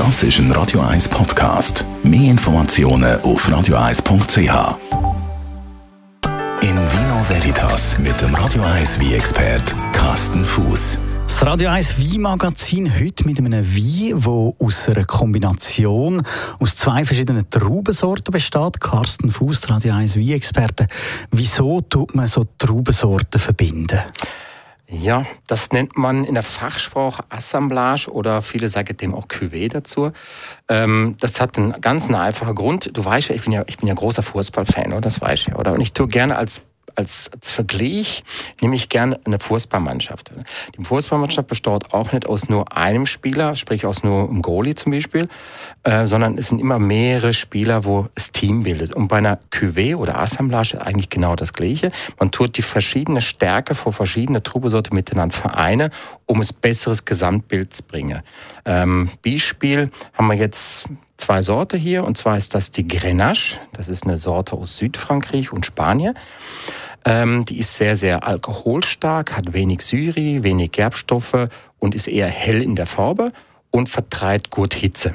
[0.00, 1.84] Das ist ein Radio 1 Podcast.
[2.02, 4.78] Mehr Informationen auf radio1.ch.
[6.62, 11.00] In Vino Veritas mit dem Radio 1 wie expert Carsten Fuß.
[11.26, 16.22] Das Radio 1 Wein-Magazin heute mit einem Wein, der aus einer Kombination
[16.58, 18.80] aus zwei verschiedenen Traubensorten besteht.
[18.80, 20.86] Carsten Fuß, Radio 1 Wein-Experte.
[21.30, 23.98] Wieso tut man so Traubensorten verbinden?
[24.92, 30.10] Ja, das nennt man in der Fachsprache Assemblage oder viele sagen dem auch Cuvée dazu.
[30.68, 32.96] Ähm, das hat einen ganz einfachen Grund.
[32.96, 35.00] Du weißt ja, ich bin ja, ich bin ja großer Fußballfan, oder?
[35.00, 35.74] Das weißt du ja, oder?
[35.74, 36.62] Und ich tue gerne als
[36.94, 38.22] als, als Vergleich
[38.60, 40.32] nehme ich gerne eine Fußballmannschaft.
[40.78, 44.92] Die Fußballmannschaft besteht auch nicht aus nur einem Spieler, sprich aus nur einem Goalie zum
[44.92, 45.28] Beispiel,
[45.84, 48.94] äh, sondern es sind immer mehrere Spieler, wo das Team bildet.
[48.94, 51.92] Und bei einer Cuvée oder Assemblage eigentlich genau das Gleiche.
[52.18, 55.90] Man tut die verschiedene Stärke von verschiedenen Trubesorten miteinander vereinen,
[56.26, 58.22] um es besseres Gesamtbild zu bringen.
[58.64, 60.88] Ähm, Beispiel haben wir jetzt
[61.20, 63.58] zwei Sorte hier, und zwar ist das die Grenache.
[63.72, 66.14] Das ist eine Sorte aus Südfrankreich und Spanien.
[67.04, 71.48] Ähm, die ist sehr, sehr alkoholstark, hat wenig Syri, wenig Gerbstoffe
[71.78, 73.32] und ist eher hell in der Farbe
[73.70, 75.14] und vertreibt gut Hitze.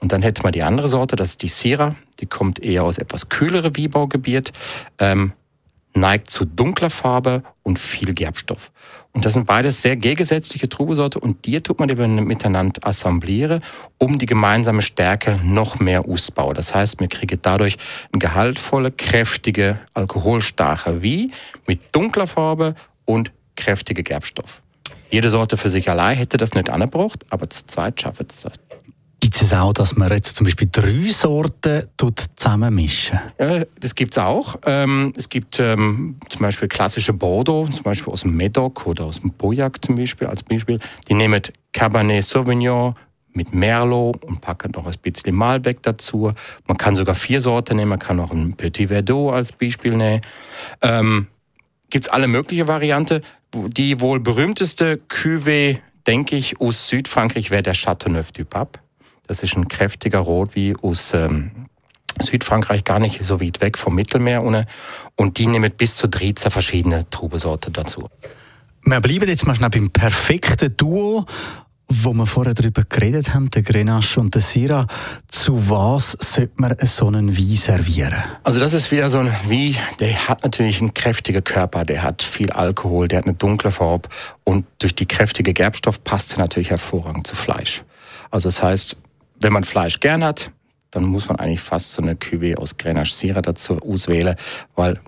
[0.00, 1.94] Und dann hätte man die andere Sorte, das ist die Syrah.
[2.20, 4.52] Die kommt eher aus etwas kühlere Wiebaugebiet,
[4.98, 5.32] ähm,
[5.96, 8.70] neigt zu dunkler Farbe und viel Gerbstoff.
[9.12, 13.62] Und das sind beides sehr gegensätzliche Trubesorte und die tut man eben miteinander assemblieren,
[13.98, 16.54] um die gemeinsame Stärke noch mehr auszubauen.
[16.54, 17.78] Das heißt, wir kriegen dadurch
[18.12, 21.30] ein gehaltvolle, kräftige, alkoholstarke wie
[21.66, 22.74] mit dunkler Farbe
[23.06, 24.62] und kräftige Gerbstoff.
[25.10, 28.52] Jede Sorte für sich allein hätte das nicht angebracht, aber zu zweit schafft es das.
[29.46, 31.84] Es auch, dass man jetzt zum Beispiel drei Sorten
[32.36, 33.20] zusammenmischen?
[33.38, 34.56] Ja, das gibt es auch.
[34.66, 39.20] Ähm, es gibt ähm, zum Beispiel klassische Bordeaux, zum Beispiel aus dem Medoc oder aus
[39.20, 40.80] dem Pauillac zum Beispiel, als Beispiel.
[41.08, 41.40] Die nehmen
[41.72, 42.96] Cabernet Sauvignon
[43.34, 46.32] mit Merlot und packen noch ein bisschen Malbec dazu.
[46.66, 50.22] Man kann sogar vier Sorten nehmen, man kann auch ein Petit Verdot als Beispiel nehmen.
[50.82, 51.28] Ähm,
[51.88, 53.20] gibt es alle möglichen Varianten.
[53.54, 58.80] Die wohl berühmteste Cuvée, denke ich, aus Südfrankreich wäre der Chateauneuf du Pape.
[59.26, 61.50] Das ist ein kräftiger Rot wie aus ähm,
[62.20, 64.42] Südfrankreich, gar nicht so weit weg vom Mittelmeer.
[65.16, 68.08] Und die nehmen bis zu 13 verschiedene Trubesorten dazu.
[68.84, 71.26] Wir bleiben jetzt mal schnell beim perfekten Duo
[71.88, 74.86] wo wir vorher darüber geredet haben, der Grenache und der Syrah,
[75.28, 78.24] zu was sollte man so einen Wein servieren?
[78.42, 82.22] Also das ist wieder so ein Wein, der hat natürlich einen kräftigen Körper, der hat
[82.22, 84.08] viel Alkohol, der hat eine dunkle Farbe
[84.42, 87.84] und durch die kräftige Gerbstoff passt er natürlich hervorragend zu Fleisch.
[88.30, 88.96] Also das heißt,
[89.40, 90.50] wenn man Fleisch gern hat,
[90.90, 94.36] dann muss man eigentlich fast so eine Cuvée aus Grenache Syrah dazu auswählen,
[94.74, 94.98] weil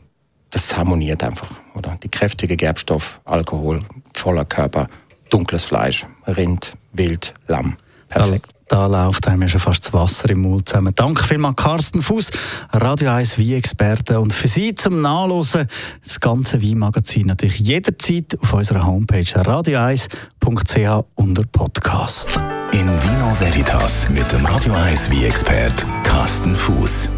[0.50, 1.99] das harmoniert einfach, oder?
[2.03, 3.81] Die kräftige Gerbstoff, Alkohol,
[4.15, 4.88] voller Körper,
[5.31, 7.77] dunkles Fleisch, Rind, Wild, Lamm.
[8.09, 8.50] Perfekt.
[8.69, 10.93] Da, läuft einem schon fast das Wasser im Mund zusammen.
[10.95, 12.31] Danke vielmals, Carsten Fuß,
[12.73, 14.21] Radio 1 Wein-Experte.
[14.21, 15.69] Und für Sie zum Nachlesen
[16.05, 22.39] das ganze Weinmagazin natürlich jederzeit auf unserer Homepage radio1.ch unter Podcast.
[22.73, 27.18] In Vino Veritas mit dem Radio 1 wie expert Carsten Fuß.